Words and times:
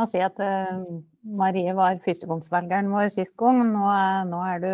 med 0.00 0.08
å 0.08 0.10
si 0.10 0.20
at 0.24 0.40
uh, 0.40 0.80
Marie 1.36 1.74
var 1.76 2.00
førstegangsvelgeren 2.04 2.90
vår 2.92 3.12
sist 3.14 3.36
gang. 3.40 3.60
Nå 3.68 3.84
er, 3.92 4.26
nå 4.30 4.40
er 4.48 4.64
du 4.64 4.72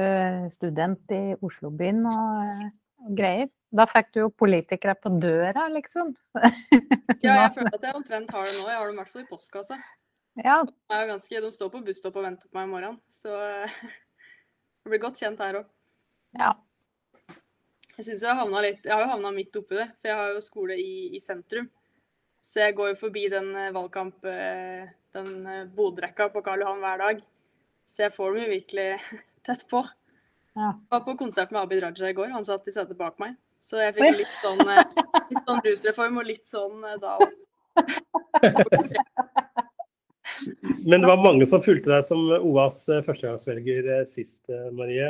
student 0.55 1.15
i 1.15 1.37
Oslobyen 1.43 2.05
og, 2.09 2.67
og, 3.03 3.13
greier. 3.19 3.51
Da 3.77 3.85
fikk 3.91 4.13
du 4.15 4.21
jo 4.23 4.33
politikere 4.33 4.95
på 4.97 5.11
døra, 5.21 5.67
liksom. 5.75 6.15
ja, 7.25 7.43
jeg 7.43 7.53
føler 7.57 7.75
at 7.75 7.87
jeg 7.89 7.99
omtrent 7.99 8.31
har 8.33 8.47
det 8.47 8.55
nå. 8.57 8.69
Jeg 8.71 8.79
har 8.79 8.87
dem 8.87 8.95
i 8.95 9.03
hvert 9.03 9.13
fall 9.13 9.25
i 9.25 9.31
postkassa. 9.31 9.81
Ja. 10.45 10.61
Ganske, 10.93 11.41
de 11.43 11.51
står 11.53 11.73
på 11.73 11.83
busstopp 11.85 12.21
og 12.21 12.29
venter 12.29 12.49
på 12.49 12.59
meg 12.59 12.69
i 12.69 12.73
morgen, 12.73 13.01
så 13.09 13.33
jeg 14.85 14.93
blir 14.93 15.03
godt 15.03 15.21
kjent 15.21 15.43
her 15.43 15.63
òg. 15.63 15.69
Ja. 16.37 16.53
Jeg 17.97 18.11
synes 18.11 18.23
jeg, 18.27 18.37
har 18.37 18.65
litt, 18.65 18.85
jeg 18.85 18.93
har 18.93 19.07
jo 19.07 19.13
havna 19.15 19.33
midt 19.33 19.57
oppi 19.57 19.79
det, 19.79 19.89
for 19.97 20.11
jeg 20.11 20.21
har 20.21 20.35
jo 20.37 20.45
skole 20.45 20.77
i, 20.77 21.17
i, 21.17 21.21
sentrum. 21.25 21.71
Så 22.43 22.63
jeg 22.63 22.77
går 22.79 22.93
jo 22.93 22.99
forbi 23.01 23.27
den 23.33 23.49
eh, 23.59 23.73
valgkamp, 23.75 24.25
eh, 24.31 24.89
den 25.17 25.47
eh, 25.51 25.65
bodrekka 25.77 26.29
på 26.35 26.43
Karl 26.47 26.63
Johan 26.63 26.83
hver 26.85 26.99
dag. 27.03 27.23
Så 27.87 28.07
jeg 28.07 28.15
får 28.15 28.35
dem 28.35 28.45
jo 28.45 28.53
virkelig 28.55 28.89
tett 29.47 29.65
på. 29.71 29.83
Ja. 30.57 30.71
Jeg 30.73 30.93
var 30.95 31.03
på 31.07 31.17
konsert 31.21 31.51
med 31.53 31.63
Abid 31.63 31.83
Raja 31.85 32.11
i 32.11 32.17
går, 32.17 32.33
han 32.33 32.47
satt 32.47 32.69
i 32.69 32.75
setet 32.75 32.99
bak 32.99 33.19
meg. 33.23 33.37
Så 33.61 33.81
jeg 33.81 33.97
fikk 33.97 34.21
litt 34.21 34.37
sånn, 34.43 34.61
litt 34.63 35.45
sånn 35.49 35.63
rusreform 35.65 36.21
og 36.21 36.27
litt 36.29 36.47
sånn 36.47 36.85
da 37.03 37.17
Men 40.87 41.03
det 41.03 41.09
var 41.09 41.25
mange 41.25 41.49
som 41.49 41.65
fulgte 41.65 41.91
deg 41.91 42.05
som 42.07 42.21
OAs 42.37 42.85
førstegangsvelger 43.07 44.05
sist, 44.09 44.43
Marie. 44.77 45.09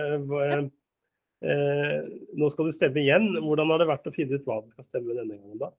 Eh, 1.45 1.99
nå 2.33 2.49
skal 2.51 2.69
du 2.69 2.74
stemme 2.74 3.02
igjen. 3.02 3.29
Hvordan 3.45 3.73
har 3.73 3.82
det 3.82 3.91
vært 3.91 4.09
å 4.09 4.15
finne 4.15 4.38
ut 4.38 4.47
hva 4.49 4.63
du 4.63 4.71
skal 4.73 4.88
stemme 4.88 5.16
denne 5.16 5.37
gangen, 5.37 5.59
da? 5.60 5.71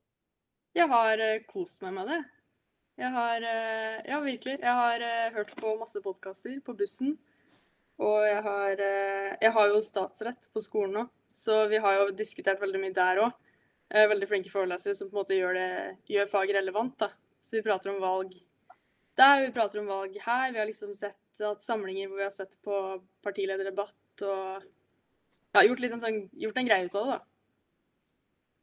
Jeg 0.78 0.86
har 0.92 1.18
eh, 1.18 1.40
kost 1.48 1.80
meg 1.82 1.94
med 1.96 2.06
det. 2.06 2.18
Jeg 3.02 3.10
har 3.14 3.44
eh, 3.46 3.96
Ja, 4.06 4.20
virkelig. 4.22 4.60
Jeg 4.62 4.74
har 4.80 5.02
eh, 5.02 5.32
hørt 5.34 5.50
på 5.58 5.72
masse 5.80 5.98
podkaster 6.04 6.60
på 6.62 6.74
bussen. 6.78 7.16
Og 7.98 8.22
jeg 8.22 8.42
har, 8.44 8.80
jeg 9.42 9.50
har 9.56 9.72
jo 9.72 9.80
statsrett 9.82 10.44
på 10.54 10.60
skolen 10.62 10.92
nå, 10.94 11.02
så 11.34 11.64
vi 11.66 11.80
har 11.82 11.96
jo 11.96 12.12
diskutert 12.14 12.60
veldig 12.62 12.78
mye 12.84 12.94
der 12.94 13.18
òg. 13.24 13.32
Veldig 13.90 14.28
flinke 14.30 14.52
forelesere 14.52 14.94
som 14.94 15.10
på 15.10 15.16
en 15.16 15.22
måte 15.24 15.34
gjør, 15.34 15.58
det, 15.58 15.96
gjør 16.14 16.30
faget 16.30 16.60
relevant. 16.60 16.94
da. 17.02 17.10
Så 17.42 17.58
vi 17.58 17.64
prater 17.66 17.90
om 17.90 17.98
valg 18.04 18.36
der, 19.18 19.42
vi 19.42 19.50
prater 19.58 19.82
om 19.82 19.90
valg 19.90 20.14
her. 20.14 20.54
Vi 20.54 20.62
har 20.62 20.70
liksom 20.70 20.94
sett 20.94 21.42
at 21.42 21.66
samlinger 21.66 22.06
hvor 22.06 22.22
vi 22.22 22.28
har 22.28 22.36
sett 22.38 22.54
på 22.62 22.78
partilederdebatt 23.26 24.28
og 24.30 24.62
ja, 24.62 25.66
gjort, 25.66 25.88
en, 25.90 26.00
sånn, 26.06 26.24
gjort 26.38 26.62
en 26.62 26.70
greie 26.70 26.86
ut 26.86 26.98
av 27.02 27.10
det, 27.10 27.18
da. 27.18 27.22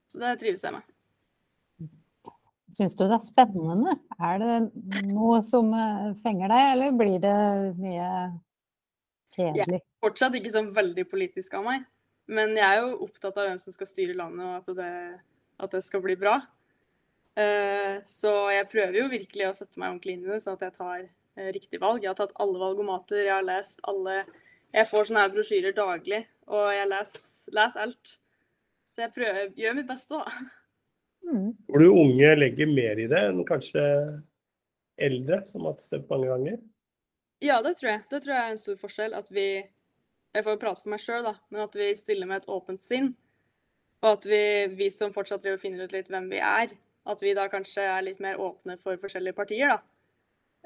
Så 0.08 0.24
det 0.24 0.38
trives 0.40 0.64
jeg 0.64 0.80
med. 0.80 0.95
Syns 2.76 2.96
du 2.98 3.06
det 3.06 3.16
er 3.16 3.24
spennende? 3.24 3.94
Er 4.20 4.42
det 4.42 4.56
noe 5.08 5.40
som 5.48 5.70
eh, 5.72 6.10
fenger 6.26 6.52
deg, 6.52 6.72
eller 6.74 6.98
blir 7.00 7.22
det 7.24 7.36
mye 7.80 8.10
kjedelig? 9.36 9.80
Jeg 9.80 9.80
er 9.80 10.04
fortsatt 10.04 10.36
ikke 10.36 10.52
sånn 10.52 10.74
veldig 10.76 11.06
politisk 11.08 11.56
av 11.56 11.64
meg, 11.70 11.86
men 12.28 12.56
jeg 12.60 12.68
er 12.68 12.82
jo 12.84 12.98
opptatt 13.08 13.40
av 13.40 13.48
hvem 13.48 13.62
som 13.64 13.76
skal 13.76 13.90
styre 13.90 14.18
landet, 14.20 14.44
og 14.44 14.58
at 14.60 14.82
det, 14.82 14.92
at 15.64 15.78
det 15.78 15.84
skal 15.86 16.04
bli 16.04 16.18
bra. 16.20 16.42
Eh, 17.40 18.02
så 18.08 18.34
jeg 18.52 18.68
prøver 18.72 19.00
jo 19.02 19.08
virkelig 19.12 19.48
å 19.48 19.56
sette 19.56 19.80
meg 19.80 19.94
ordentlig 19.94 20.18
inn 20.18 20.28
i 20.28 20.34
det, 20.34 20.42
sånn 20.44 20.60
at 20.60 20.68
jeg 20.68 20.76
tar 20.76 21.00
eh, 21.06 21.50
riktig 21.56 21.80
valg. 21.84 22.04
Jeg 22.04 22.12
har 22.12 22.20
tatt 22.20 22.36
alle 22.44 22.60
valgomater, 22.60 23.24
jeg 23.24 23.36
har 23.38 23.48
lest 23.48 23.84
alle 23.88 24.24
Jeg 24.76 24.90
får 24.90 25.08
sånne 25.08 25.22
her 25.24 25.32
brosjyrer 25.32 25.76
daglig 25.76 26.26
og 26.52 26.68
jeg 26.76 26.88
leser, 26.92 27.52
les 27.56 27.76
alt. 27.80 28.16
Så 28.92 29.04
jeg 29.06 29.14
prøver, 29.16 29.52
gjør 29.56 29.76
mitt 29.78 29.88
beste, 29.88 30.20
da. 30.20 30.65
Mm. 31.26 31.52
Hvor 31.68 31.82
du 31.82 31.90
unge 31.90 32.32
legger 32.38 32.70
mer 32.70 33.02
i 33.02 33.10
det 33.10 33.22
enn 33.32 33.42
kanskje 33.48 33.84
eldre, 35.02 35.42
som 35.50 35.66
har 35.68 35.78
stemt 35.82 36.10
mange 36.12 36.30
ganger? 36.30 36.60
Ja, 37.44 37.60
det 37.66 37.76
tror 37.80 37.92
jeg. 37.92 38.04
Det 38.12 38.22
tror 38.24 38.36
jeg 38.36 38.44
er 38.44 38.54
en 38.54 38.62
stor 38.62 38.78
forskjell. 38.80 39.16
At 39.18 39.32
vi 39.34 39.48
Jeg 40.36 40.44
får 40.44 40.58
jo 40.58 40.60
prate 40.60 40.82
for 40.84 40.92
meg 40.92 41.00
sjøl, 41.00 41.22
da, 41.24 41.32
men 41.48 41.62
at 41.64 41.76
vi 41.80 41.86
stiller 41.96 42.28
med 42.28 42.42
et 42.42 42.50
åpent 42.52 42.82
sinn. 42.84 43.14
Og 44.04 44.10
at 44.10 44.26
vi, 44.28 44.40
vi 44.76 44.90
som 44.92 45.14
fortsatt 45.16 45.46
finner 45.62 45.86
ut 45.86 45.94
litt 45.96 46.10
hvem 46.12 46.28
vi 46.28 46.42
er, 46.44 46.74
at 47.08 47.22
vi 47.24 47.32
da 47.38 47.46
kanskje 47.48 47.86
er 47.88 48.04
litt 48.04 48.20
mer 48.20 48.42
åpne 48.44 48.76
for 48.84 49.00
forskjellige 49.00 49.38
partier, 49.38 49.72
da. 49.72 49.78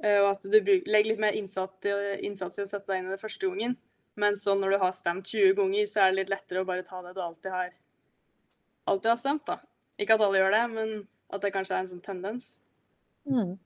Eh, 0.01 0.17
og 0.23 0.31
at 0.31 0.47
du 0.49 0.57
legger 0.57 1.11
litt 1.11 1.21
mer 1.21 1.37
innsats, 1.37 1.85
innsats 2.25 2.57
i 2.57 2.65
å 2.65 2.69
sette 2.71 2.89
deg 2.89 3.03
inn 3.03 3.11
i 3.11 3.13
det 3.13 3.21
første 3.21 3.45
gangen. 3.45 3.77
Men 4.19 4.35
så 4.39 4.55
når 4.57 4.73
du 4.73 4.79
har 4.81 4.95
stemt 4.95 5.29
20 5.29 5.53
ganger, 5.59 5.85
så 5.87 6.01
er 6.01 6.11
det 6.11 6.23
litt 6.23 6.33
lettere 6.33 6.63
å 6.63 6.67
bare 6.67 6.87
ta 6.87 7.03
det 7.05 7.13
du 7.15 7.21
alltid 7.23 7.53
har, 7.53 7.69
alltid 8.89 9.11
har 9.13 9.21
stemt. 9.21 9.45
da. 9.45 9.59
Ikke 9.99 10.15
at 10.15 10.23
alle 10.23 10.39
gjør 10.39 10.55
det, 10.55 10.65
men 10.73 10.93
at 11.29 11.43
det 11.43 11.51
kanskje 11.53 11.75
er 11.75 11.83
en 11.83 11.89
sånn 11.91 12.05
tendens. 12.05 12.51
Mm. 13.29 13.57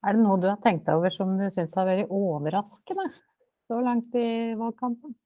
Er 0.00 0.16
det 0.16 0.22
noe 0.22 0.38
du 0.40 0.46
har 0.48 0.60
tenkt 0.64 0.86
deg 0.86 0.96
over 0.96 1.12
som 1.12 1.32
du 1.36 1.48
syns 1.52 1.74
har 1.76 1.88
vært 1.88 2.12
overraskende 2.14 3.10
så 3.68 3.80
langt 3.84 4.14
i 4.16 4.28
valgkampen? 4.58 5.16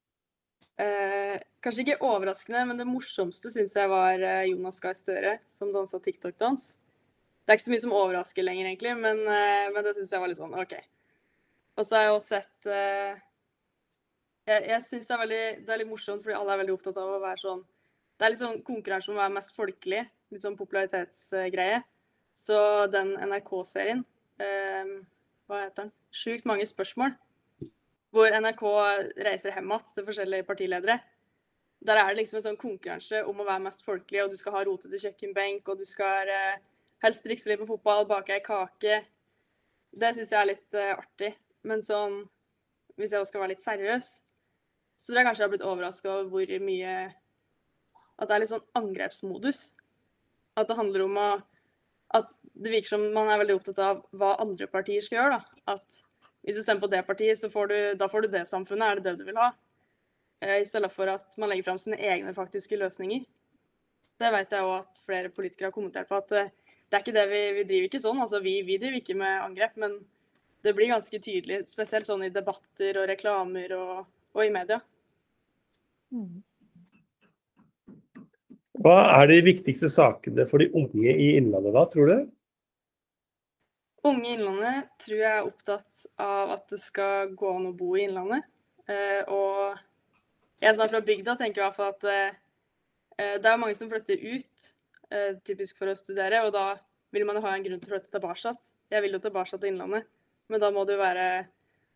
Eh, 0.83 1.37
kanskje 1.63 1.85
ikke 1.85 2.01
overraskende, 2.03 2.65
men 2.67 2.81
det 2.81 2.89
morsomste 2.89 3.53
syns 3.55 3.77
jeg 3.79 3.91
var 3.93 4.19
eh, 4.19 4.49
Jonas 4.51 4.81
Gahr 4.83 4.97
Støre 4.99 5.37
som 5.47 5.71
dansa 5.75 6.01
TikTok-dans. 6.03 6.65
Det 7.45 7.53
er 7.53 7.61
ikke 7.61 7.69
så 7.69 7.75
mye 7.75 7.85
som 7.85 7.95
overrasker 7.95 8.47
lenger, 8.47 8.73
egentlig, 8.73 8.97
men, 8.99 9.23
eh, 9.31 9.69
men 9.71 9.87
det 9.87 9.95
syns 9.99 10.17
jeg 10.17 10.25
var 10.25 10.33
litt 10.33 10.41
sånn 10.41 10.57
OK. 10.59 10.75
Og 11.79 11.87
så 11.87 11.99
har 11.99 12.09
jeg 12.09 12.17
også 12.17 12.41
sett 12.41 12.69
eh, 12.73 13.23
jeg, 14.49 14.67
jeg 14.73 14.83
syns 14.89 15.09
det, 15.09 15.21
det, 15.31 15.71
er 15.71 15.81
litt 15.81 15.91
morsomt, 15.91 16.25
fordi 16.25 16.37
alle 16.37 16.57
er 16.57 16.63
veldig 16.65 16.75
opptatt 16.75 16.99
av 17.01 17.15
å 17.15 17.23
være 17.23 17.43
sånn 17.45 17.63
Det 18.15 18.27
er 18.27 18.33
litt 18.33 18.43
sånn 18.43 18.63
konkurranse 18.67 19.11
om 19.11 19.19
å 19.19 19.25
være 19.25 19.35
mest 19.35 19.55
folkelig. 19.57 20.05
Litt 20.35 20.45
sånn 20.45 20.59
popularitetsgreie. 20.59 21.83
Så 22.35 22.59
den 22.91 23.15
NRK-serien 23.23 24.03
eh, 24.43 24.95
Hva 25.47 25.61
heter 25.63 25.85
den? 25.85 25.93
Sjukt 26.15 26.47
mange 26.49 26.67
spørsmål. 26.67 27.15
Hvor 28.15 28.31
NRK 28.39 28.63
reiser 29.27 29.55
hjem 29.55 29.73
igjen 29.75 29.95
til 29.95 30.07
forskjellige 30.07 30.47
partiledere. 30.47 30.99
Der 31.85 31.99
er 32.01 32.09
det 32.09 32.23
liksom 32.23 32.39
en 32.39 32.47
sånn 32.47 32.61
konkurranse 32.61 33.25
om 33.29 33.43
å 33.43 33.47
være 33.47 33.65
mest 33.67 33.83
folkelig, 33.85 34.23
og 34.25 34.31
du 34.33 34.39
skal 34.41 34.55
ha 34.57 34.63
rotete 34.65 35.01
kjøkkenbenk, 35.03 35.67
og 35.69 35.83
du 35.83 35.85
skal 35.85 36.31
eh, 36.33 36.63
helst 37.05 37.27
trikse 37.27 37.51
litt 37.51 37.61
på 37.61 37.69
fotball, 37.75 38.07
bake 38.09 38.39
ei 38.39 38.45
kake. 38.45 39.03
Det 39.93 40.15
syns 40.17 40.33
jeg 40.33 40.41
er 40.41 40.49
litt 40.49 40.79
eh, 40.79 40.95
artig. 40.95 41.35
Men 41.67 41.83
sånn, 41.85 42.23
hvis 42.97 43.13
jeg 43.13 43.21
også 43.21 43.35
skal 43.35 43.45
være 43.45 43.53
litt 43.53 43.65
seriøs, 43.65 44.09
så 44.95 45.11
tror 45.11 45.21
jeg 45.21 45.29
kanskje 45.29 45.43
jeg 45.43 45.49
har 45.49 45.55
blitt 45.57 45.67
overraska 45.67 46.11
over 46.13 46.31
hvor 46.31 46.65
mye 46.65 46.95
At 48.19 48.31
det 48.31 48.37
er 48.37 48.43
litt 48.45 48.53
sånn 48.53 48.69
angrepsmodus. 48.79 49.67
At 50.59 50.71
det 50.71 50.79
handler 50.79 51.07
om 51.09 51.19
å 51.19 51.29
At 52.15 52.31
det 52.55 52.71
virker 52.71 52.93
som 52.93 53.05
man 53.15 53.27
er 53.33 53.41
veldig 53.41 53.55
opptatt 53.59 53.79
av 53.83 54.03
hva 54.15 54.37
andre 54.39 54.69
partier 54.71 55.03
skal 55.03 55.19
gjøre. 55.19 55.39
da. 55.41 55.73
At 55.75 56.03
hvis 56.45 56.61
du 56.61 56.63
stemmer 56.63 56.85
på 56.85 56.91
det 56.93 57.01
partiet, 57.09 57.41
så 57.41 57.49
får 57.51 57.71
du, 57.73 57.79
da 57.99 58.07
får 58.07 58.23
du 58.23 58.29
det 58.37 58.45
samfunnet. 58.47 58.87
Er 58.87 59.01
det 59.01 59.05
det 59.09 59.15
du 59.19 59.25
vil 59.27 59.41
ha? 59.41 59.49
Eh, 60.45 60.61
I 60.61 60.69
stedet 60.69 60.93
for 60.93 61.11
at 61.11 61.35
man 61.41 61.51
legger 61.51 61.67
fram 61.67 61.81
sine 61.81 61.99
egne 61.99 62.35
faktiske 62.37 62.79
løsninger. 62.79 63.25
Det 64.21 64.31
vet 64.31 64.55
jeg 64.55 64.63
òg 64.69 64.77
at 64.85 65.01
flere 65.03 65.33
politikere 65.35 65.73
har 65.73 65.75
kommentert 65.75 66.09
på. 66.09 66.21
at 66.21 66.31
eh, 66.39 66.53
det 66.87 67.01
er 67.01 67.03
ikke 67.03 67.19
det 67.19 67.29
vi, 67.33 67.43
vi 67.59 67.69
driver 67.73 67.89
ikke 67.89 68.05
sånn. 68.05 68.21
altså 68.21 68.39
vi, 68.45 68.61
vi 68.63 68.79
driver 68.79 69.01
ikke 69.01 69.19
med 69.19 69.41
angrep, 69.49 69.77
men 69.77 69.99
det 70.63 70.77
blir 70.77 70.93
ganske 70.93 71.19
tydelig, 71.19 71.65
spesielt 71.67 72.07
sånn 72.07 72.23
i 72.29 72.31
debatter 72.31 73.01
og 73.01 73.09
reklamer 73.11 73.75
og 73.75 74.05
og 74.35 74.43
i 74.45 74.51
media. 74.51 74.81
Mm. 76.15 76.43
Hva 78.85 78.99
er 79.17 79.31
de 79.31 79.39
viktigste 79.47 79.89
sakene 79.89 80.45
for 80.45 80.61
de 80.61 80.69
unge 80.77 81.09
i 81.09 81.31
Innlandet 81.39 81.73
da, 81.73 81.85
tror 81.89 82.11
du? 82.11 82.17
Unge 84.05 84.29
i 84.29 84.35
Innlandet 84.37 84.91
tror 85.01 85.17
jeg 85.23 85.31
er 85.31 85.47
opptatt 85.47 86.03
av 86.21 86.53
at 86.59 86.67
det 86.69 86.83
skal 86.83 87.33
gå 87.33 87.49
an 87.49 87.71
å 87.71 87.77
bo 87.79 87.95
i 87.97 88.03
Innlandet. 88.05 88.45
Eh, 88.85 89.23
og 89.33 89.79
jeg 90.61 90.75
som 90.75 90.85
er 90.85 90.93
fra 90.93 91.01
bygda, 91.07 91.39
tenker 91.41 91.63
i 91.63 91.65
hvert 91.65 91.79
fall 91.79 91.95
at 91.95 92.05
eh, 92.13 93.39
det 93.41 93.49
er 93.49 93.63
mange 93.63 93.79
som 93.79 93.89
flytter 93.89 94.21
ut, 94.21 94.69
eh, 95.09 95.33
typisk 95.49 95.81
for 95.81 95.89
å 95.89 95.97
studere. 95.97 96.43
Og 96.45 96.53
da 96.53 96.75
vil 97.17 97.25
man 97.25 97.41
ha 97.41 97.55
en 97.55 97.65
grunn 97.65 97.81
til 97.81 97.89
å 97.89 97.95
flytte 97.95 98.13
tilbake. 98.13 98.53
Jeg 98.93 99.07
vil 99.07 99.17
jo 99.17 99.23
tilbake 99.25 99.57
til 99.57 99.71
Innlandet, 99.71 100.13
men 100.53 100.61
da 100.61 100.69
må 100.75 100.85
det 100.85 100.99
jo 100.99 101.05
være 101.07 101.29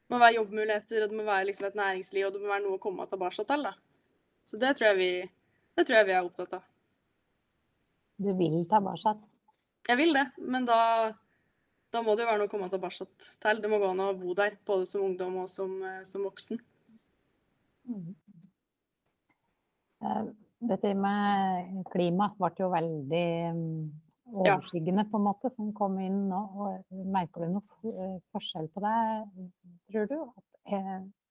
må 0.08 0.23
være 0.23 0.38
jobbmuligheter, 0.38 1.05
og 1.05 1.12
det 1.12 1.20
må 1.20 1.29
være 1.29 1.50
liksom 1.50 1.69
et 1.69 1.76
næringsliv, 1.76 2.26
og 2.26 2.32
det 2.32 2.41
må 2.41 2.49
være 2.49 2.64
noe 2.64 2.79
å 2.79 2.82
komme 2.82 3.05
tilbake 3.11 3.44
til. 3.44 3.69
Da. 3.69 3.75
Så 4.49 4.61
det 4.61 4.75
tror, 4.79 4.96
vi, 4.96 5.12
det 5.76 5.84
tror, 5.84 6.00
jeg 6.00 6.08
vi, 6.08 6.17
er 6.17 6.25
opptatt 6.25 6.56
av. 6.62 6.69
Du 8.19 8.32
vil 8.35 8.65
tilbake? 8.67 9.15
Jeg 9.88 9.97
vil 9.97 10.17
det, 10.17 10.25
men 10.43 10.67
da, 10.69 10.81
da 11.94 12.03
må 12.05 12.17
det 12.17 12.25
jo 12.25 12.29
være 12.29 12.43
noe 12.43 12.50
å 12.50 12.53
komme 12.53 12.69
tilbake 12.73 13.06
til. 13.17 13.61
Det 13.62 13.70
må 13.70 13.79
gå 13.81 13.93
an 13.93 14.03
å 14.05 14.17
bo 14.19 14.35
der, 14.37 14.59
både 14.67 14.88
som 14.91 15.06
ungdom 15.06 15.38
og 15.44 15.47
som, 15.50 15.76
eh, 15.87 16.03
som 16.05 16.26
voksen. 16.26 16.59
Mm. 17.88 18.11
Eh, 20.03 20.26
dette 20.69 20.93
med 20.99 21.79
klima 21.93 22.29
ble 22.37 22.50
jo 22.59 22.69
veldig 22.75 23.29
mm, 23.55 23.87
overskyggende, 24.35 25.06
på 25.09 25.20
en 25.20 25.26
måte, 25.31 25.53
som 25.55 25.70
kom 25.76 25.97
inn 26.03 26.26
nå. 26.29 26.43
og 26.59 27.00
Merker 27.15 27.47
du 27.47 27.56
noe 27.56 27.94
eh, 27.94 28.19
forskjell 28.35 28.69
på 28.75 28.82
det, 28.85 28.97
tror 29.88 30.11
du? 30.11 30.19
At 30.26 30.75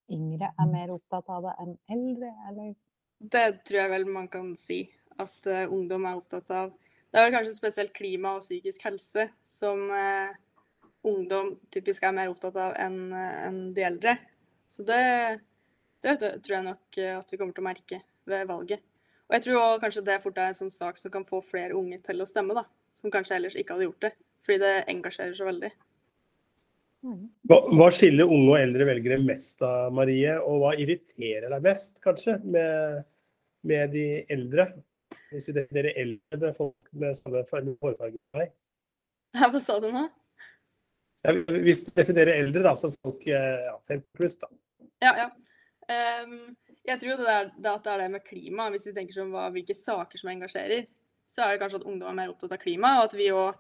yngre 0.08 0.50
er 0.56 0.72
mer 0.72 0.96
opptatt 0.96 1.28
av 1.30 1.46
det 1.46 1.58
enn 1.62 1.76
eldre, 1.94 2.32
eller? 2.50 2.72
Det 3.20 3.48
tror 3.68 3.84
jeg 3.84 3.92
vel 3.92 4.08
man 4.10 4.32
kan 4.32 4.56
si. 4.58 4.86
At 5.22 5.50
uh, 5.50 5.64
ungdom 5.74 6.06
er 6.06 6.20
opptatt 6.20 6.52
av. 6.54 6.74
Det 7.08 7.20
er 7.20 7.28
vel 7.28 7.36
kanskje 7.38 7.56
spesielt 7.56 7.94
klima 7.96 8.36
og 8.38 8.44
psykisk 8.46 8.84
helse 8.86 9.30
som, 9.48 9.88
uh, 9.90 10.36
ungdom 11.08 11.56
typisk 11.74 12.04
er 12.04 12.16
mer 12.16 12.32
opptatt 12.34 12.58
av 12.60 12.76
enn 12.82 13.00
en 13.16 13.60
de 13.74 13.86
eldre. 13.88 14.18
Så 14.68 14.84
det, 14.86 15.00
det, 16.04 16.18
tror 16.20 16.58
jeg 16.58 16.66
nok 16.66 17.00
at 17.00 17.32
vi 17.32 17.40
kommer 17.40 17.56
til 17.56 17.64
å 17.64 17.68
merke 17.70 18.02
ved 18.28 18.50
valget. 18.50 18.84
Og 19.28 19.36
jeg 19.38 19.46
tror 19.46 19.82
kanskje 19.84 20.04
det 20.08 20.22
fort 20.24 20.40
er 20.40 20.52
en 20.52 20.58
sånn 20.58 20.72
sak 20.72 21.00
som 21.00 21.12
kan 21.14 21.26
få 21.28 21.40
flere 21.44 21.76
unge 21.76 22.00
til 22.04 22.24
å 22.24 22.28
stemme, 22.28 22.56
da. 22.56 22.66
Som 23.00 23.14
kanskje 23.14 23.38
ellers 23.38 23.56
ikke 23.60 23.76
hadde 23.76 23.88
gjort 23.88 24.08
det. 24.08 24.14
Fordi 24.48 24.60
det 24.64 24.74
engasjerer 24.92 25.36
så 25.36 25.48
veldig. 25.48 25.72
Hva, 27.48 27.58
hva 27.78 27.88
skiller 27.94 28.28
unge 28.28 28.54
og 28.54 28.60
eldre 28.60 28.88
velgere 28.90 29.20
mest 29.22 29.62
av, 29.66 29.92
Marie? 29.96 30.34
Og 30.42 30.64
hva 30.64 30.74
irriterer 30.80 31.52
deg 31.54 31.66
mest, 31.66 31.94
kanskje, 32.04 32.38
med, 32.44 33.04
med 33.68 33.94
de 33.94 34.08
eldre? 34.34 34.70
Hvis 35.32 35.50
vi 35.50 35.58
definerer 35.58 35.98
eldre 36.00 36.40
med 36.42 36.56
folk 36.56 36.92
med 36.92 37.18
samme 37.20 37.44
hårfarge 37.44 38.16
som 38.16 38.40
deg. 38.42 38.54
Hva 39.54 39.62
sa 39.64 39.80
du 39.84 39.90
nå? 39.92 40.06
Ja, 41.26 41.34
hvis 41.66 41.84
du 41.84 41.92
definerer 41.98 42.40
eldre 42.40 42.64
da, 42.64 42.76
som 42.80 42.94
folk 43.04 43.26
ja, 43.28 43.74
50 43.90 44.06
pluss, 44.16 44.38
da. 44.40 44.48
Ja, 45.04 45.12
ja. 45.18 45.28
Um, 45.88 46.56
jeg 46.88 47.02
tror 47.02 47.20
det 47.20 47.34
er, 47.34 47.50
det 47.56 47.72
at 47.72 47.84
det 47.84 47.92
er 47.94 48.04
det 48.04 48.12
med 48.14 48.24
klima. 48.28 48.70
Hvis 48.72 48.88
vi 48.88 48.94
tenker 48.96 49.16
som 49.18 49.34
hva, 49.34 49.50
hvilke 49.52 49.76
saker 49.76 50.22
som 50.22 50.32
engasjerer, 50.32 50.86
så 51.28 51.44
er 51.44 51.54
det 51.54 51.62
kanskje 51.64 51.82
at 51.82 51.88
ungdom 51.90 52.12
er 52.14 52.20
mer 52.22 52.32
opptatt 52.32 52.56
av 52.56 52.62
klima, 52.62 52.94
og 53.00 53.10
at 53.10 53.18
vi 53.20 53.28
òg 53.36 53.58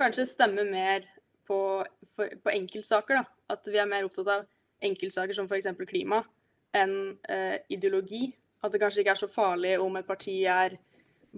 kanskje 0.00 0.24
stemmer 0.30 0.68
mer 0.68 1.04
på, 1.48 1.58
for, 2.16 2.32
på 2.42 2.54
enkeltsaker. 2.54 3.20
da. 3.20 3.52
At 3.52 3.68
vi 3.68 3.80
er 3.82 3.90
mer 3.90 4.08
opptatt 4.08 4.32
av 4.32 4.46
enkeltsaker 4.84 5.36
som 5.36 5.50
f.eks. 5.50 5.68
klima 5.88 6.22
enn 6.76 6.96
eh, 7.28 7.58
ideologi. 7.72 8.30
At 8.64 8.72
det 8.72 8.80
kanskje 8.82 9.04
ikke 9.04 9.14
er 9.14 9.20
så 9.20 9.30
farlig 9.30 9.76
om 9.82 10.00
et 10.00 10.08
parti 10.08 10.38
er 10.48 10.78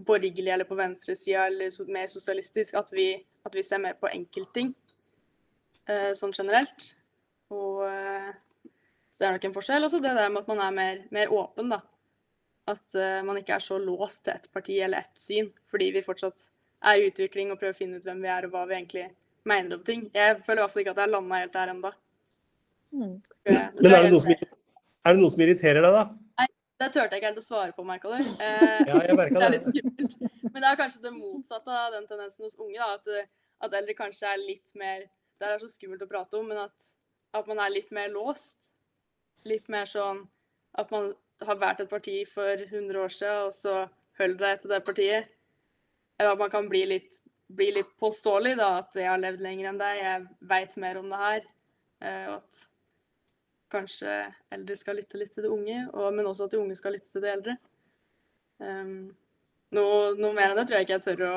borgerlig 0.06 0.52
eller 0.54 0.68
på 0.68 0.78
venstresida 0.78 1.46
eller 1.46 1.72
mer 1.92 2.10
sosialistisk. 2.10 2.76
At 2.78 2.92
vi, 2.94 3.10
at 3.46 3.54
vi 3.54 3.64
ser 3.66 3.82
mer 3.82 3.96
på 3.98 4.10
enkeltting 4.10 4.74
eh, 5.88 6.12
sånn 6.18 6.34
generelt. 6.36 6.90
Og 7.54 7.84
eh, 7.88 8.32
så 9.18 9.24
det 9.24 9.28
er 9.28 9.34
nok 9.34 9.46
en 9.48 9.54
forskjell. 9.56 9.86
Også 9.88 9.98
det 10.02 10.14
der 10.14 10.28
med 10.30 10.44
at 10.44 10.50
man 10.52 10.60
er 10.62 10.74
mer, 10.76 10.98
mer 11.14 11.32
åpen, 11.34 11.72
da. 11.72 11.80
At 12.70 12.94
eh, 12.94 13.22
man 13.26 13.40
ikke 13.40 13.56
er 13.56 13.64
så 13.64 13.78
låst 13.82 14.22
til 14.26 14.36
ett 14.36 14.50
parti 14.54 14.76
eller 14.84 15.02
ett 15.02 15.18
syn, 15.18 15.48
fordi 15.72 15.88
vi 15.96 16.04
fortsatt 16.06 16.50
er 16.86 17.00
i 17.00 17.08
utvikling 17.08 17.50
og 17.50 17.58
prøver 17.58 17.74
å 17.74 17.78
finne 17.80 17.98
ut 17.98 18.06
hvem 18.06 18.20
vi 18.22 18.30
er 18.30 18.46
og 18.46 18.52
hva 18.54 18.62
vi 18.68 18.76
egentlig 18.76 19.08
mener 19.48 19.78
om 19.78 19.82
ting. 19.82 20.04
Jeg 20.14 20.36
føler 20.46 20.60
i 20.60 20.62
hvert 20.62 20.74
fall 20.74 20.84
ikke 20.84 20.94
at 20.94 21.00
jeg 21.00 21.08
har 21.08 21.14
landa 21.16 21.40
helt 21.42 21.56
der 21.56 21.72
ennå. 21.72 21.92
Mm. 22.94 23.16
Men 23.48 23.58
er 23.58 24.06
det, 24.06 24.20
som, 24.22 24.30
er 24.30 25.16
det, 25.16 25.18
noe 25.18 25.32
som, 25.34 25.42
irriterer 25.44 25.82
deg, 25.82 25.96
da? 25.96 26.04
Det 26.78 26.88
turte 26.94 27.16
jeg 27.16 27.20
ikke 27.20 27.30
helt 27.32 27.40
å 27.40 27.44
svare 27.46 27.74
på, 27.74 27.84
merka 27.86 28.10
du. 28.14 28.18
Eh, 28.22 28.80
ja, 28.86 28.98
jeg 29.08 29.18
merka 29.18 29.50
det. 29.50 29.60
det 29.66 30.30
Men 30.52 30.62
det 30.62 30.70
er 30.70 30.80
kanskje 30.80 31.04
det 31.04 31.14
motsatte 31.16 31.74
av 31.74 31.94
den 31.96 32.06
tendensen 32.10 32.46
hos 32.46 32.58
unge. 32.58 32.78
da, 32.78 32.94
At, 32.98 33.30
at 33.66 33.78
eldre 33.80 33.96
kanskje 33.98 34.30
er 34.30 34.42
litt 34.42 34.74
mer 34.78 35.06
Det 35.38 35.46
er 35.46 35.62
så 35.62 35.70
skummelt 35.70 36.02
å 36.02 36.10
prate 36.10 36.38
om, 36.38 36.48
men 36.50 36.60
at, 36.64 36.92
at 37.38 37.50
man 37.50 37.62
er 37.62 37.74
litt 37.74 37.90
mer 37.94 38.10
låst. 38.10 38.72
Litt 39.46 39.68
mer 39.70 39.86
sånn 39.90 40.24
at 40.78 40.90
man 40.94 41.12
har 41.46 41.58
vært 41.58 41.84
et 41.84 41.90
parti 41.90 42.16
for 42.26 42.64
100 42.64 42.98
år 42.98 43.12
siden, 43.14 43.44
og 43.46 43.54
så 43.54 43.74
holder 44.18 44.40
deg 44.42 44.62
til 44.62 44.72
det 44.74 44.80
partiet. 44.86 45.34
Eller 46.18 46.34
at 46.34 46.42
man 46.42 46.50
kan 46.50 46.66
bli 46.70 46.82
litt, 46.90 47.20
bli 47.54 47.70
litt 47.76 47.92
påståelig, 48.02 48.56
da. 48.58 48.72
At 48.82 48.98
jeg 48.98 49.06
har 49.10 49.22
levd 49.22 49.44
lenger 49.44 49.70
enn 49.70 49.78
deg, 49.78 50.00
jeg 50.02 50.26
veit 50.50 50.74
mer 50.82 50.98
om 50.98 51.06
det 51.12 51.22
her. 51.22 51.46
Eh, 52.02 52.24
og 52.32 52.40
at 52.40 52.64
kanskje 53.72 54.12
eldre 54.54 54.76
skal 54.78 54.98
lytte 54.98 55.20
litt 55.20 55.32
til 55.34 55.46
de 55.46 55.52
unge, 55.52 55.78
og, 55.92 56.10
men 56.16 56.28
også 56.28 56.48
at 56.48 56.54
de 56.54 56.60
unge 56.60 56.76
skal 56.78 56.94
lytte 56.96 57.10
til 57.12 57.24
de 57.24 57.32
eldre. 57.32 57.56
Um, 58.58 59.10
noe, 59.74 60.14
noe, 60.18 60.34
mer 60.34 60.52
enn 60.52 60.58
det 60.58 60.66
tror 60.68 60.78
jeg 60.78 60.88
ikke 60.88 60.96
jeg 60.96 61.04
tør 61.06 61.24
å, 61.28 61.34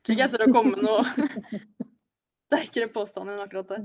tror 0.00 0.14
ikke 0.14 0.24
jeg 0.24 0.34
tør 0.34 0.44
å 0.46 0.52
komme 0.54 0.76
med 0.76 0.86
noe 0.86 1.02
sterkere 2.50 2.90
påstand 2.94 3.32
enn 3.32 3.42
akkurat 3.42 3.74
det. 3.74 3.80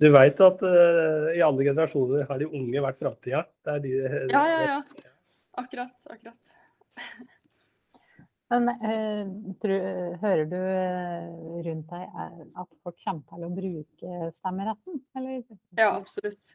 Du 0.00 0.08
veit 0.14 0.40
at 0.40 0.62
uh, 0.64 1.28
i 1.34 1.42
alle 1.44 1.66
generasjoner 1.66 2.24
har 2.28 2.40
de 2.40 2.48
unge 2.48 2.84
vært 2.86 3.02
framtida? 3.02 3.44
De, 3.84 3.92
ja, 4.32 4.44
ja, 4.48 4.60
ja. 4.64 4.78
Akkurat. 5.60 5.92
Akkurat. 6.08 6.54
Men 8.50 8.70
uh, 8.80 9.28
tror, 9.62 9.84
hører 10.22 10.46
du 10.50 10.56
uh, 10.56 11.60
rundt 11.66 11.92
deg 11.92 12.22
at 12.62 12.70
folk 12.80 12.96
kommer 13.04 13.26
til 13.28 13.44
å 13.46 13.52
bruke 13.58 14.30
stemmeretten? 14.38 15.02
Eller? 15.20 15.44
Ja, 15.78 15.92
absolutt. 15.92 16.48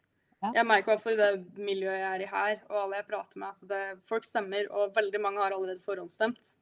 Jeg 0.53 0.67
merker 0.67 0.91
i 0.91 0.93
hvert 0.93 1.03
fall 1.03 1.15
i 1.15 1.21
det 1.21 1.61
miljøet 1.65 1.97
jeg 1.97 2.09
er 2.09 2.23
i 2.25 2.29
her, 2.29 2.59
og 2.69 2.81
alle 2.83 2.99
jeg 2.99 3.07
prater 3.09 3.41
med, 3.41 3.55
at 3.55 3.69
det, 3.71 3.81
folk 4.09 4.27
stemmer, 4.27 4.67
og 4.71 4.93
veldig 4.95 5.21
mange 5.23 5.41
har 5.43 5.55
allerede 5.55 5.81
forhåndsstemt. 5.85 6.53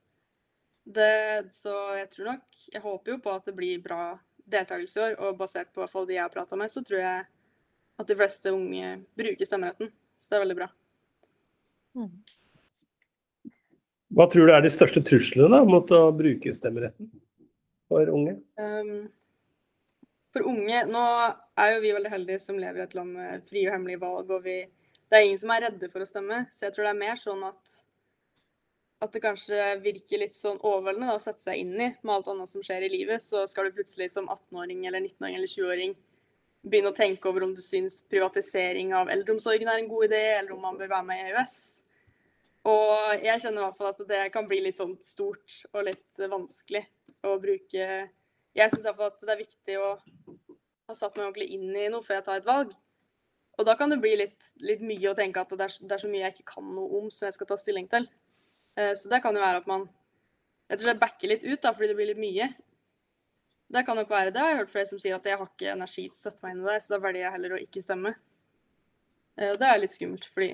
Det, 0.83 1.47
så 1.55 1.73
jeg 1.95 2.09
tror 2.11 2.25
nok 2.27 2.63
Jeg 2.73 2.81
håper 2.83 3.13
jo 3.13 3.19
på 3.23 3.31
at 3.31 3.45
det 3.47 3.53
blir 3.55 3.77
bra 3.79 4.17
deltakelse 4.51 4.99
i 4.99 5.03
år, 5.05 5.17
og 5.23 5.37
basert 5.39 5.71
på 5.71 5.79
hvert 5.79 5.93
fall 5.93 6.07
de 6.09 6.17
jeg 6.17 6.25
har 6.25 6.33
prata 6.33 6.59
med, 6.59 6.71
så 6.71 6.83
tror 6.83 6.99
jeg 6.99 7.25
at 8.01 8.09
de 8.09 8.17
fleste 8.19 8.51
unge 8.51 8.93
bruker 9.17 9.47
stemmeretten. 9.47 9.91
Så 10.19 10.31
det 10.31 10.37
er 10.37 10.43
veldig 10.43 10.57
bra. 10.59 10.69
Mm. 11.99 12.09
Hva 14.13 14.27
tror 14.29 14.49
du 14.49 14.53
er 14.53 14.63
de 14.65 14.71
største 14.73 15.01
truslene 15.05 15.49
da, 15.49 15.63
mot 15.65 15.89
å 15.95 16.03
bruke 16.15 16.53
stemmeretten 16.53 17.09
for 17.89 18.09
unge? 18.13 18.35
Um, 18.59 19.07
for 20.33 20.49
unge 20.49 20.83
Nå 20.89 21.05
er 21.61 21.75
jo 21.75 21.81
vi 21.83 21.93
veldig 21.95 22.11
heldige 22.11 22.41
som 22.41 22.59
lever 22.59 22.81
i 22.81 22.85
et 22.87 22.95
land 22.97 23.15
med 23.15 23.47
frie 23.49 23.67
og 23.69 23.75
hemmelige 23.75 24.01
valg. 24.01 24.31
og 24.31 24.45
vi, 24.45 24.59
Det 25.09 25.17
er 25.17 25.27
ingen 25.27 25.41
som 25.41 25.53
er 25.53 25.67
redde 25.67 25.89
for 25.93 26.03
å 26.03 26.09
stemme. 26.09 26.45
Så 26.51 26.67
jeg 26.67 26.75
tror 26.75 26.87
det 26.87 26.93
er 26.95 27.03
mer 27.05 27.19
sånn 27.21 27.43
at 27.47 27.81
at 29.03 29.11
det 29.11 29.19
kanskje 29.23 29.59
virker 29.83 30.21
litt 30.21 30.35
sånn 30.35 30.61
overveldende 30.63 31.09
da, 31.11 31.17
å 31.19 31.23
sette 31.23 31.43
seg 31.43 31.59
inn 31.59 31.73
i 31.75 31.89
med 31.91 32.13
alt 32.13 32.29
annet 32.31 32.47
som 32.47 32.63
skjer 32.63 32.85
i 32.85 32.91
livet, 32.93 33.19
så 33.19 33.41
skal 33.51 33.67
du 33.67 33.75
plutselig 33.75 34.09
som 34.13 34.29
18-åring 34.31 34.85
eller 34.87 35.03
19-åring 35.03 35.35
eller 35.35 35.51
20-åring 35.51 35.95
begynne 36.63 36.93
å 36.93 36.95
tenke 36.95 37.27
over 37.27 37.43
om 37.43 37.51
du 37.55 37.59
syns 37.59 37.99
privatisering 38.07 38.93
av 38.95 39.11
eldreomsorgen 39.11 39.67
er 39.67 39.81
en 39.81 39.89
god 39.91 40.07
idé, 40.07 40.21
eller 40.37 40.55
om 40.55 40.63
man 40.63 40.79
bør 40.79 40.93
være 40.93 41.07
med 41.09 41.19
i 41.19 41.33
EØS. 41.33 41.57
Og 42.71 43.25
jeg 43.25 43.43
kjenner 43.43 43.59
i 43.59 43.65
hvert 43.65 43.79
fall 43.81 43.91
at 43.91 44.03
det 44.07 44.21
kan 44.31 44.47
bli 44.47 44.61
litt 44.63 44.79
sånn 44.79 44.95
stort 45.03 45.57
og 45.73 45.83
litt 45.89 46.23
vanskelig 46.31 46.85
å 47.27 47.35
bruke 47.43 47.87
Jeg 48.53 48.69
syns 48.69 48.85
iallfall 48.85 49.11
at 49.11 49.21
det 49.25 49.33
er 49.33 49.41
viktig 49.41 49.77
å 49.81 49.89
ha 50.87 50.95
satt 50.95 51.15
meg 51.17 51.25
ordentlig 51.25 51.49
inn 51.55 51.71
i 51.73 51.87
noe 51.91 52.05
før 52.05 52.19
jeg 52.19 52.25
tar 52.27 52.41
et 52.41 52.49
valg. 52.49 52.73
Og 53.57 53.65
da 53.67 53.75
kan 53.77 53.91
det 53.91 53.99
bli 54.01 54.13
litt, 54.17 54.51
litt 54.65 54.81
mye 54.85 55.11
å 55.11 55.17
tenke 55.17 55.41
at 55.41 55.51
det 55.53 55.65
er, 55.65 55.75
det 55.85 55.95
er 55.95 56.01
så 56.01 56.09
mye 56.09 56.23
jeg 56.25 56.35
ikke 56.35 56.53
kan 56.55 56.69
noe 56.75 56.99
om 56.99 57.09
som 57.13 57.27
jeg 57.27 57.37
skal 57.37 57.49
ta 57.49 57.57
stilling 57.61 57.89
til. 57.89 58.07
Eh, 58.77 58.93
så 58.97 59.09
det 59.11 59.21
kan 59.25 59.35
jo 59.35 59.43
være 59.43 59.61
at 59.61 59.69
man 59.69 59.87
rett 60.69 60.79
og 60.79 60.85
slett 60.87 61.01
backer 61.01 61.29
litt 61.29 61.45
ut, 61.45 61.59
da, 61.61 61.73
fordi 61.73 61.91
det 61.91 61.97
blir 61.97 62.09
litt 62.09 62.21
mye. 62.21 62.49
Det 63.73 63.85
kan 63.85 63.97
nok 63.97 64.09
være 64.09 64.33
det. 64.33 64.41
Jeg 64.41 64.55
har 64.55 64.61
hørt 64.61 64.73
flere 64.73 64.89
som 64.89 65.01
sier 65.01 65.17
at 65.17 65.29
jeg 65.29 65.37
har 65.37 65.49
ikke 65.49 65.73
energi 65.73 66.07
til 66.07 66.17
å 66.17 66.21
sette 66.21 66.45
meg 66.45 66.55
inn 66.55 66.63
i 66.63 66.69
det, 66.69 66.79
så 66.81 66.95
da 66.95 67.01
velger 67.05 67.25
jeg 67.25 67.35
heller 67.37 67.55
å 67.55 67.61
ikke 67.61 67.85
stemme. 67.85 68.13
Eh, 69.37 69.53
og 69.53 69.57
det 69.61 69.69
er 69.69 69.81
litt 69.81 69.93
skummelt, 69.93 70.29
fordi 70.33 70.51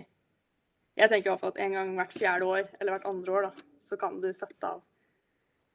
jeg 0.99 1.11
tenker 1.11 1.31
i 1.31 1.49
at 1.51 1.59
en 1.63 1.75
gang 1.77 1.95
hvert 1.95 2.15
fjerde 2.15 2.47
år, 2.51 2.71
eller 2.79 2.95
hvert 2.95 3.07
andre 3.07 3.35
år, 3.35 3.49
da, 3.49 3.67
så 3.83 3.95
kan 3.99 4.19
du 4.19 4.27
sette 4.35 4.67
av 4.67 4.83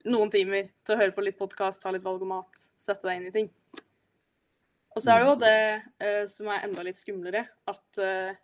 noen 0.04 0.32
timer 0.32 0.68
til 0.84 0.94
å 0.94 1.00
høre 1.00 1.14
på 1.16 1.24
litt 1.24 1.38
podkast, 1.38 1.82
ta 1.82 1.92
litt 1.94 2.04
valg 2.04 2.22
og 2.24 2.30
mat, 2.30 2.64
sette 2.80 3.06
deg 3.08 3.20
inn 3.20 3.28
i 3.30 3.34
ting. 3.34 3.50
Og 4.94 5.02
så 5.02 5.10
er 5.10 5.20
det 5.20 5.26
jo 5.26 5.36
det 5.40 5.54
eh, 6.06 6.24
som 6.30 6.50
er 6.52 6.66
enda 6.66 6.84
litt 6.86 7.00
skumlere, 7.00 7.46
at 7.70 8.00
eh, 8.02 8.36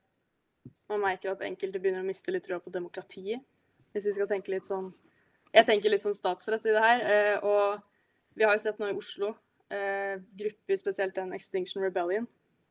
man 0.91 1.05
merker 1.05 1.33
at 1.33 1.45
enkelte 1.47 1.79
begynner 1.79 2.03
å 2.03 2.09
miste 2.09 2.33
litt 2.35 2.47
trua 2.47 2.59
på 2.63 2.73
demokratiet. 2.75 3.45
Hvis 3.95 4.09
vi 4.09 4.17
skal 4.17 4.29
tenke 4.31 4.53
litt 4.53 4.67
sånn 4.67 4.93
Jeg 5.51 5.67
tenker 5.67 5.91
litt 5.91 6.03
sånn 6.03 6.15
statsrett 6.15 6.67
i 6.67 6.75
det 6.75 6.83
her. 6.83 7.01
Eh, 7.03 7.37
og 7.43 7.81
vi 8.39 8.47
har 8.47 8.55
jo 8.55 8.63
sett 8.63 8.79
nå 8.79 8.87
i 8.91 8.95
Oslo 8.95 9.33
eh, 9.75 10.21
grupper, 10.39 10.79
spesielt 10.79 11.17
den 11.17 11.33
Extinction 11.35 11.83
Rebellion, 11.83 12.29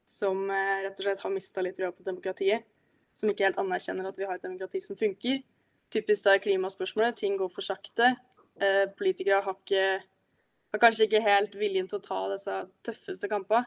som 0.08 0.46
eh, 0.48 0.86
rett 0.86 0.96
og 0.96 1.04
slett 1.04 1.24
har 1.26 1.34
mista 1.34 1.64
litt 1.64 1.76
trua 1.76 1.92
på 1.92 2.08
demokratiet. 2.08 2.64
Som 3.12 3.34
ikke 3.34 3.50
helt 3.50 3.60
anerkjenner 3.60 4.08
at 4.08 4.20
vi 4.20 4.28
har 4.30 4.40
et 4.40 4.46
demokrati 4.46 4.80
som 4.84 4.96
funker. 4.96 5.42
Typisk 5.92 6.24
da 6.24 6.38
er 6.38 6.44
klimaspørsmålet. 6.44 7.20
Ting 7.20 7.36
går 7.40 7.52
for 7.52 7.66
sakte. 7.66 8.14
Politikere 9.00 9.42
har, 9.46 9.58
ikke, 9.64 9.84
har 10.74 10.82
kanskje 10.82 11.08
ikke 11.08 11.24
helt 11.26 11.54
viljen 11.60 11.90
til 11.90 12.00
å 12.00 12.06
ta 12.06 12.22
disse 12.34 12.62
tøffeste 12.86 13.30
kampene. 13.32 13.66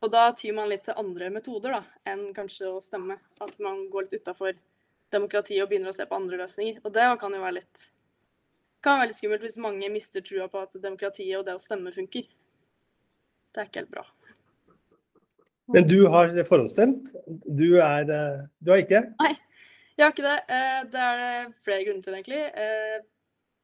Og 0.00 0.08
da 0.14 0.30
tyr 0.32 0.54
man 0.56 0.70
litt 0.70 0.86
til 0.86 0.96
andre 0.96 1.28
metoder 1.32 1.74
da, 1.76 1.80
enn 2.08 2.30
kanskje 2.36 2.70
å 2.70 2.80
stemme. 2.80 3.18
At 3.44 3.58
man 3.60 3.82
går 3.92 4.06
litt 4.06 4.22
utafor 4.22 4.54
demokratiet 5.12 5.64
og 5.64 5.68
begynner 5.72 5.92
å 5.92 5.96
se 5.96 6.06
på 6.08 6.16
andre 6.16 6.38
løsninger. 6.40 6.80
Og 6.84 6.94
det 6.94 7.08
kan 7.20 7.34
jo 7.36 7.42
være 7.42 7.58
litt 7.60 7.88
kan 8.80 8.96
være 8.96 9.10
litt 9.10 9.18
skummelt 9.18 9.44
hvis 9.44 9.58
mange 9.60 9.90
mister 9.92 10.24
trua 10.24 10.46
på 10.48 10.62
at 10.64 10.72
demokratiet 10.80 11.36
og 11.36 11.44
det 11.44 11.56
å 11.58 11.60
stemme 11.60 11.92
funker. 11.92 12.24
Det 13.50 13.60
er 13.60 13.68
ikke 13.68 13.82
helt 13.82 13.92
bra. 13.92 14.06
Men 15.74 15.86
du 15.86 15.98
har 16.10 16.32
forhåndsstemt. 16.48 17.12
Du 17.44 17.78
er 17.78 18.08
eh, 18.10 18.42
Du 18.58 18.72
har 18.72 18.82
ikke? 18.82 19.04
Nei, 19.20 19.34
jeg 19.98 20.04
har 20.06 20.14
ikke 20.14 20.26
det. 20.26 20.38
Eh, 20.48 20.78
det 20.90 21.02
er 21.06 21.20
det 21.20 21.34
flere 21.66 21.86
grunner 21.86 22.06
til, 22.06 22.16
egentlig. 22.16 22.40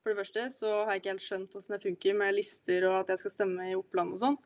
For 0.06 0.14
det 0.14 0.22
første 0.22 0.42
så 0.54 0.68
har 0.84 0.94
jeg 0.94 1.00
ikke 1.00 1.10
helt 1.16 1.24
skjønt 1.24 1.54
hvordan 1.56 1.72
det 1.74 1.82
funker 1.82 2.14
med 2.14 2.34
lister 2.36 2.84
og 2.86 3.00
at 3.00 3.08
jeg 3.10 3.24
skal 3.24 3.32
stemme 3.34 3.64
i 3.66 3.72
Oppland 3.74 4.12
og 4.14 4.20
sånn. 4.20 4.36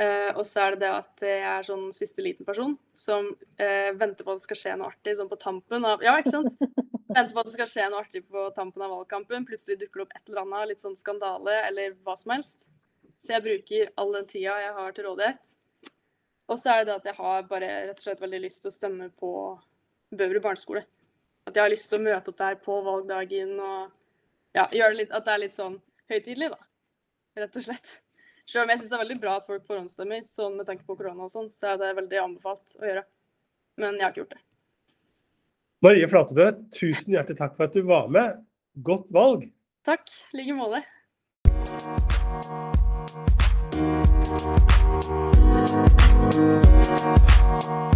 Uh, 0.00 0.30
og 0.40 0.46
så 0.48 0.62
er 0.62 0.72
det 0.72 0.86
det 0.86 0.92
at 0.94 1.24
jeg 1.26 1.42
er 1.50 1.66
sånn 1.66 1.82
siste 1.92 2.24
liten 2.24 2.46
person 2.48 2.72
som 2.96 3.26
uh, 3.60 3.90
venter 4.00 4.24
på 4.24 4.32
at 4.32 4.40
det 4.40 4.46
skal 4.46 4.60
skje 4.62 4.76
noe 4.80 4.88
artig 4.88 5.18
sånn 5.18 5.28
på 5.28 5.36
tampen 5.42 5.84
av 5.84 6.00
Ja, 6.00 6.14
ikke 6.16 6.32
sant? 6.32 6.56
venter 7.10 7.34
på 7.34 7.42
at 7.42 7.50
det 7.50 7.54
skal 7.58 7.68
skje 7.74 7.90
noe 7.92 8.00
artig 8.06 8.24
på 8.24 8.46
tampen 8.56 8.86
av 8.86 8.94
valgkampen. 8.94 9.44
Plutselig 9.50 9.76
dukker 9.82 10.00
det 10.00 10.06
opp 10.06 10.16
et 10.16 10.32
eller 10.32 10.46
annet, 10.46 10.70
litt 10.72 10.86
sånn 10.86 10.96
skandale 10.96 11.58
eller 11.66 12.00
hva 12.00 12.16
som 12.16 12.32
helst. 12.38 12.64
Så 13.20 13.36
jeg 13.36 13.44
bruker 13.50 13.92
all 14.00 14.16
den 14.16 14.32
tida 14.32 14.56
jeg 14.64 14.74
har 14.80 14.96
til 14.96 15.10
rådighet. 15.10 15.54
Og 16.48 16.56
så 16.56 16.72
er 16.72 16.80
det 16.80 16.88
det 16.88 16.98
at 17.02 17.12
jeg 17.12 17.20
har 17.20 17.48
bare 17.52 17.72
rett 17.90 18.00
og 18.00 18.06
slett 18.08 18.24
veldig 18.24 18.44
lyst 18.48 18.64
til 18.64 18.72
å 18.72 18.78
stemme 18.80 19.12
på 19.20 19.32
Bøverud 20.16 20.48
barneskole. 20.48 20.86
At 21.44 21.52
jeg 21.52 21.66
har 21.66 21.76
lyst 21.76 21.92
til 21.92 22.00
å 22.00 22.06
møte 22.08 22.32
opp 22.32 22.40
der 22.40 22.56
på 22.64 22.80
valgdagen 22.88 23.58
og 23.60 23.99
ja, 24.56 24.66
gjøre 24.74 24.92
det 24.92 24.98
litt 25.02 25.12
At 25.14 25.26
det 25.26 25.34
er 25.34 25.42
litt 25.44 25.56
sånn 25.56 25.76
høytidelig, 26.10 26.50
da. 26.54 26.60
Rett 27.40 27.56
og 27.56 27.64
slett. 27.64 27.96
Selv 28.50 28.64
om 28.64 28.72
jeg 28.72 28.80
syns 28.80 28.90
det 28.90 28.96
er 28.96 29.04
veldig 29.04 29.20
bra 29.22 29.36
at 29.38 29.46
folk 29.46 29.66
forhåndsstemmer, 29.68 30.24
sånn 30.26 30.56
med 30.58 30.66
tanke 30.66 30.86
på 30.86 30.96
korona 30.98 31.28
og 31.28 31.32
sånn, 31.32 31.50
så 31.54 31.74
er 31.74 31.82
det 31.82 31.90
veldig 32.00 32.18
anbefalt 32.24 32.74
å 32.80 32.86
gjøre. 32.88 33.04
Men 33.78 33.94
jeg 33.94 34.04
har 34.04 34.10
ikke 34.10 34.24
gjort 34.24 34.34
det. 34.34 34.42
Marie 35.86 36.08
Flatebø, 36.10 36.46
tusen 36.74 37.14
hjertelig 37.14 37.38
takk 37.38 37.54
for 37.56 37.70
at 37.70 37.76
du 37.78 37.86
var 37.88 38.10
med. 38.12 38.42
Godt 38.84 39.06
valg. 39.14 39.46
Takk. 39.86 40.10
I 40.34 40.42
like 40.42 40.58
måte. 40.58 40.82
Thank 47.50 47.89